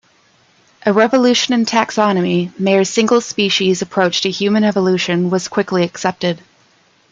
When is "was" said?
5.29-5.47